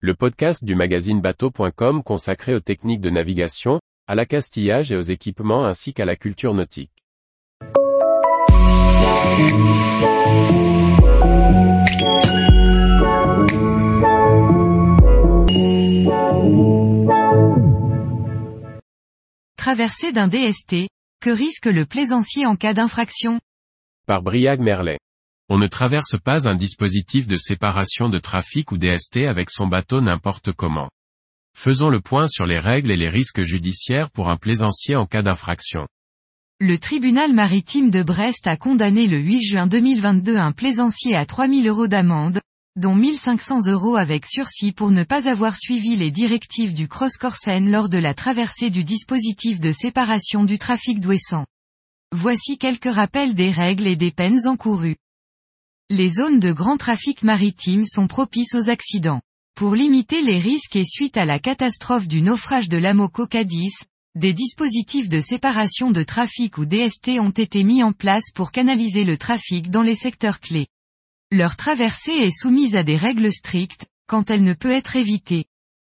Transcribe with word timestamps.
le 0.00 0.14
podcast 0.14 0.62
du 0.62 0.74
magazine 0.74 1.22
bateau.com 1.22 2.02
consacré 2.02 2.54
aux 2.54 2.60
techniques 2.60 3.00
de 3.00 3.08
navigation, 3.08 3.80
à 4.06 4.14
l'accastillage 4.14 4.92
et 4.92 4.96
aux 4.96 5.00
équipements 5.00 5.64
ainsi 5.64 5.94
qu'à 5.94 6.04
la 6.04 6.16
culture 6.16 6.52
nautique. 6.52 6.92
Traversée 19.56 20.12
d'un 20.12 20.28
DST, 20.28 20.88
que 21.22 21.30
risque 21.30 21.66
le 21.66 21.86
plaisancier 21.86 22.44
en 22.44 22.56
cas 22.56 22.74
d'infraction? 22.74 23.40
Par 24.06 24.22
Briag 24.22 24.60
Merlet. 24.60 24.98
On 25.48 25.58
ne 25.58 25.68
traverse 25.68 26.16
pas 26.24 26.48
un 26.48 26.56
dispositif 26.56 27.28
de 27.28 27.36
séparation 27.36 28.08
de 28.08 28.18
trafic 28.18 28.72
ou 28.72 28.78
DST 28.78 29.18
avec 29.28 29.48
son 29.50 29.68
bateau 29.68 30.00
n'importe 30.00 30.50
comment. 30.50 30.90
Faisons 31.56 31.88
le 31.88 32.00
point 32.00 32.26
sur 32.26 32.46
les 32.46 32.58
règles 32.58 32.90
et 32.90 32.96
les 32.96 33.08
risques 33.08 33.42
judiciaires 33.42 34.10
pour 34.10 34.28
un 34.28 34.36
plaisancier 34.36 34.96
en 34.96 35.06
cas 35.06 35.22
d'infraction. 35.22 35.86
Le 36.58 36.78
tribunal 36.78 37.32
maritime 37.32 37.90
de 37.90 38.02
Brest 38.02 38.48
a 38.48 38.56
condamné 38.56 39.06
le 39.06 39.18
8 39.18 39.42
juin 39.42 39.66
2022 39.68 40.36
un 40.36 40.50
plaisancier 40.50 41.14
à 41.14 41.26
3000 41.26 41.68
euros 41.68 41.86
d'amende, 41.86 42.40
dont 42.74 42.96
1500 42.96 43.68
euros 43.68 43.94
avec 43.94 44.26
sursis 44.26 44.72
pour 44.72 44.90
ne 44.90 45.04
pas 45.04 45.28
avoir 45.28 45.56
suivi 45.56 45.94
les 45.94 46.10
directives 46.10 46.74
du 46.74 46.88
Cross 46.88 47.18
Corsen 47.18 47.70
lors 47.70 47.88
de 47.88 47.98
la 47.98 48.14
traversée 48.14 48.70
du 48.70 48.82
dispositif 48.82 49.60
de 49.60 49.70
séparation 49.70 50.42
du 50.42 50.58
trafic 50.58 50.98
d'Ouessant. 50.98 51.46
Voici 52.12 52.58
quelques 52.58 52.92
rappels 52.92 53.34
des 53.34 53.52
règles 53.52 53.86
et 53.86 53.96
des 53.96 54.10
peines 54.10 54.46
encourues. 54.46 54.96
Les 55.88 56.08
zones 56.08 56.40
de 56.40 56.50
grand 56.50 56.78
trafic 56.78 57.22
maritime 57.22 57.84
sont 57.86 58.08
propices 58.08 58.54
aux 58.54 58.70
accidents. 58.70 59.20
Pour 59.54 59.76
limiter 59.76 60.20
les 60.20 60.40
risques 60.40 60.74
et 60.74 60.84
suite 60.84 61.16
à 61.16 61.24
la 61.24 61.38
catastrophe 61.38 62.08
du 62.08 62.22
naufrage 62.22 62.68
de 62.68 62.76
l'Amoco 62.76 63.28
Cadiz, 63.28 63.72
des 64.16 64.32
dispositifs 64.32 65.08
de 65.08 65.20
séparation 65.20 65.92
de 65.92 66.02
trafic 66.02 66.58
ou 66.58 66.64
DST 66.66 67.20
ont 67.20 67.30
été 67.30 67.62
mis 67.62 67.84
en 67.84 67.92
place 67.92 68.32
pour 68.34 68.50
canaliser 68.50 69.04
le 69.04 69.16
trafic 69.16 69.70
dans 69.70 69.82
les 69.82 69.94
secteurs 69.94 70.40
clés. 70.40 70.66
Leur 71.30 71.54
traversée 71.54 72.14
est 72.14 72.36
soumise 72.36 72.74
à 72.74 72.82
des 72.82 72.96
règles 72.96 73.32
strictes, 73.32 73.86
quand 74.08 74.28
elle 74.32 74.42
ne 74.42 74.54
peut 74.54 74.72
être 74.72 74.96
évitée. 74.96 75.44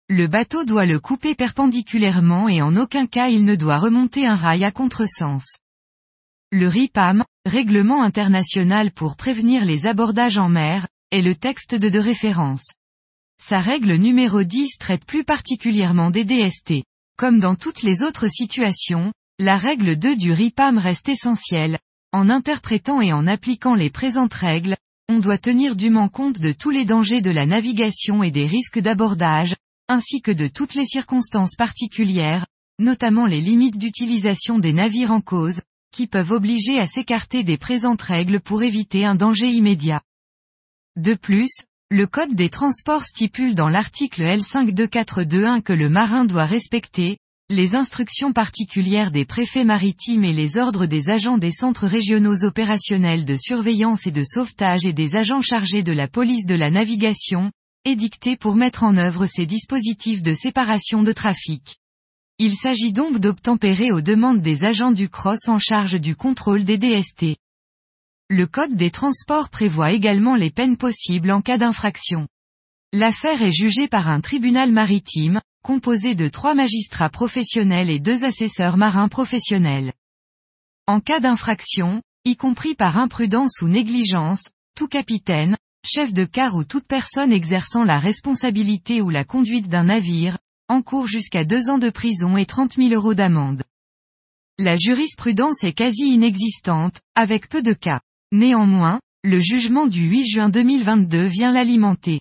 Le 0.08 0.26
bateau 0.26 0.64
doit 0.64 0.86
le 0.86 0.98
couper 0.98 1.36
perpendiculairement 1.36 2.48
et 2.48 2.60
en 2.60 2.74
aucun 2.74 3.06
cas 3.06 3.28
il 3.28 3.44
ne 3.44 3.54
doit 3.54 3.78
remonter 3.78 4.26
un 4.26 4.34
rail 4.34 4.64
à 4.64 4.72
contresens. 4.72 5.60
Le 6.50 6.66
RIPAM, 6.66 7.24
Règlement 7.46 8.02
international 8.02 8.90
pour 8.90 9.14
prévenir 9.14 9.64
les 9.64 9.86
abordages 9.86 10.36
en 10.36 10.48
mer, 10.48 10.88
est 11.12 11.22
le 11.22 11.36
texte 11.36 11.76
de 11.76 11.98
référence. 12.00 12.74
Sa 13.40 13.60
règle 13.60 13.94
numéro 13.94 14.42
10 14.42 14.78
traite 14.78 15.04
plus 15.04 15.22
particulièrement 15.22 16.10
des 16.10 16.24
DST. 16.24 16.82
Comme 17.16 17.38
dans 17.38 17.54
toutes 17.54 17.84
les 17.84 18.02
autres 18.02 18.26
situations, 18.26 19.12
la 19.38 19.58
règle 19.58 19.94
2 19.94 20.16
du 20.16 20.32
RIPAM 20.32 20.78
reste 20.78 21.08
essentielle. 21.08 21.78
En 22.12 22.30
interprétant 22.30 23.00
et 23.00 23.12
en 23.12 23.28
appliquant 23.28 23.76
les 23.76 23.90
présentes 23.90 24.34
règles, 24.34 24.76
on 25.08 25.20
doit 25.20 25.38
tenir 25.38 25.76
dûment 25.76 26.08
compte 26.08 26.40
de 26.40 26.50
tous 26.50 26.70
les 26.70 26.84
dangers 26.84 27.20
de 27.20 27.30
la 27.30 27.46
navigation 27.46 28.24
et 28.24 28.32
des 28.32 28.48
risques 28.48 28.80
d'abordage, 28.80 29.54
ainsi 29.86 30.20
que 30.20 30.32
de 30.32 30.48
toutes 30.48 30.74
les 30.74 30.84
circonstances 30.84 31.54
particulières, 31.54 32.44
notamment 32.80 33.26
les 33.26 33.40
limites 33.40 33.78
d'utilisation 33.78 34.58
des 34.58 34.72
navires 34.72 35.12
en 35.12 35.20
cause, 35.20 35.60
qui 35.96 36.06
peuvent 36.06 36.32
obliger 36.32 36.78
à 36.78 36.86
s'écarter 36.86 37.42
des 37.42 37.56
présentes 37.56 38.02
règles 38.02 38.40
pour 38.40 38.62
éviter 38.62 39.06
un 39.06 39.14
danger 39.14 39.48
immédiat. 39.48 40.02
De 40.96 41.14
plus, 41.14 41.62
le 41.90 42.06
Code 42.06 42.34
des 42.34 42.50
transports 42.50 43.04
stipule 43.04 43.54
dans 43.54 43.70
l'article 43.70 44.22
L52421 44.22 45.62
que 45.62 45.72
le 45.72 45.88
marin 45.88 46.26
doit 46.26 46.44
respecter, 46.44 47.16
les 47.48 47.74
instructions 47.74 48.34
particulières 48.34 49.10
des 49.10 49.24
préfets 49.24 49.64
maritimes 49.64 50.24
et 50.24 50.34
les 50.34 50.58
ordres 50.58 50.84
des 50.84 51.08
agents 51.08 51.38
des 51.38 51.52
centres 51.52 51.86
régionaux 51.86 52.44
opérationnels 52.44 53.24
de 53.24 53.36
surveillance 53.36 54.06
et 54.06 54.10
de 54.10 54.22
sauvetage 54.22 54.84
et 54.84 54.92
des 54.92 55.16
agents 55.16 55.40
chargés 55.40 55.82
de 55.82 55.92
la 55.92 56.08
police 56.08 56.44
de 56.44 56.56
la 56.56 56.70
navigation, 56.70 57.50
édictés 57.86 58.36
pour 58.36 58.54
mettre 58.54 58.84
en 58.84 58.98
œuvre 58.98 59.24
ces 59.24 59.46
dispositifs 59.46 60.22
de 60.22 60.34
séparation 60.34 61.02
de 61.02 61.12
trafic. 61.12 61.78
Il 62.38 62.54
s'agit 62.54 62.92
donc 62.92 63.18
d'obtempérer 63.18 63.92
aux 63.92 64.02
demandes 64.02 64.42
des 64.42 64.64
agents 64.64 64.92
du 64.92 65.08
CROSS 65.08 65.48
en 65.48 65.58
charge 65.58 65.98
du 65.98 66.14
contrôle 66.16 66.64
des 66.64 66.76
DST. 66.76 67.38
Le 68.28 68.46
Code 68.46 68.74
des 68.74 68.90
transports 68.90 69.48
prévoit 69.48 69.92
également 69.92 70.34
les 70.34 70.50
peines 70.50 70.76
possibles 70.76 71.30
en 71.30 71.40
cas 71.40 71.56
d'infraction. 71.56 72.28
L'affaire 72.92 73.40
est 73.40 73.52
jugée 73.52 73.88
par 73.88 74.08
un 74.08 74.20
tribunal 74.20 74.70
maritime, 74.70 75.40
composé 75.62 76.14
de 76.14 76.28
trois 76.28 76.54
magistrats 76.54 77.08
professionnels 77.08 77.88
et 77.88 78.00
deux 78.00 78.24
assesseurs 78.24 78.76
marins 78.76 79.08
professionnels. 79.08 79.94
En 80.86 81.00
cas 81.00 81.20
d'infraction, 81.20 82.02
y 82.26 82.36
compris 82.36 82.74
par 82.74 82.98
imprudence 82.98 83.62
ou 83.62 83.68
négligence, 83.68 84.44
tout 84.76 84.88
capitaine, 84.88 85.56
chef 85.86 86.12
de 86.12 86.26
car 86.26 86.54
ou 86.54 86.64
toute 86.64 86.86
personne 86.86 87.32
exerçant 87.32 87.84
la 87.84 87.98
responsabilité 87.98 89.00
ou 89.00 89.08
la 89.08 89.24
conduite 89.24 89.68
d'un 89.68 89.84
navire, 89.84 90.36
encourt 90.68 91.06
jusqu'à 91.06 91.44
deux 91.44 91.68
ans 91.68 91.78
de 91.78 91.90
prison 91.90 92.36
et 92.36 92.46
30 92.46 92.74
000 92.74 92.88
euros 92.90 93.14
d'amende. 93.14 93.62
La 94.58 94.76
jurisprudence 94.76 95.62
est 95.64 95.74
quasi 95.74 96.14
inexistante, 96.14 97.00
avec 97.14 97.48
peu 97.48 97.62
de 97.62 97.72
cas. 97.72 98.00
Néanmoins, 98.32 99.00
le 99.22 99.40
jugement 99.40 99.86
du 99.86 100.06
8 100.06 100.26
juin 100.26 100.48
2022 100.48 101.24
vient 101.24 101.52
l'alimenter. 101.52 102.20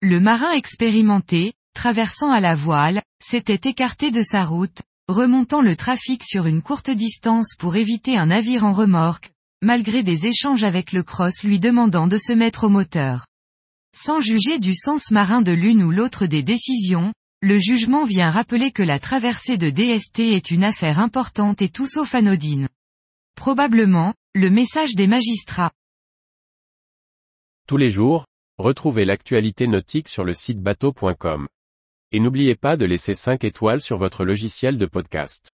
Le 0.00 0.20
marin 0.20 0.52
expérimenté, 0.52 1.52
traversant 1.74 2.30
à 2.30 2.40
la 2.40 2.54
voile, 2.54 3.02
s'était 3.22 3.68
écarté 3.68 4.10
de 4.10 4.22
sa 4.22 4.44
route, 4.44 4.82
remontant 5.08 5.62
le 5.62 5.76
trafic 5.76 6.22
sur 6.22 6.46
une 6.46 6.62
courte 6.62 6.90
distance 6.90 7.54
pour 7.58 7.76
éviter 7.76 8.16
un 8.16 8.26
navire 8.26 8.64
en 8.64 8.72
remorque, 8.72 9.32
malgré 9.62 10.02
des 10.02 10.26
échanges 10.26 10.64
avec 10.64 10.92
le 10.92 11.02
cross 11.02 11.42
lui 11.42 11.58
demandant 11.58 12.06
de 12.06 12.18
se 12.18 12.32
mettre 12.32 12.64
au 12.64 12.68
moteur. 12.68 13.26
Sans 13.96 14.20
juger 14.20 14.58
du 14.58 14.74
sens 14.74 15.10
marin 15.10 15.40
de 15.40 15.52
l'une 15.52 15.82
ou 15.82 15.90
l'autre 15.90 16.26
des 16.26 16.42
décisions, 16.42 17.12
le 17.44 17.58
jugement 17.58 18.04
vient 18.04 18.30
rappeler 18.30 18.72
que 18.72 18.82
la 18.82 18.98
traversée 18.98 19.58
de 19.58 19.68
DST 19.68 20.20
est 20.20 20.50
une 20.50 20.64
affaire 20.64 20.98
importante 20.98 21.60
et 21.60 21.68
tout 21.68 21.84
sauf 21.84 22.14
anodine. 22.14 22.70
Probablement, 23.36 24.14
le 24.34 24.48
message 24.48 24.94
des 24.94 25.06
magistrats. 25.06 25.70
Tous 27.68 27.76
les 27.76 27.90
jours, 27.90 28.24
retrouvez 28.56 29.04
l'actualité 29.04 29.66
nautique 29.66 30.08
sur 30.08 30.24
le 30.24 30.32
site 30.32 30.62
bateau.com. 30.62 31.46
Et 32.12 32.20
n'oubliez 32.20 32.54
pas 32.54 32.78
de 32.78 32.86
laisser 32.86 33.14
5 33.14 33.44
étoiles 33.44 33.82
sur 33.82 33.98
votre 33.98 34.24
logiciel 34.24 34.78
de 34.78 34.86
podcast. 34.86 35.53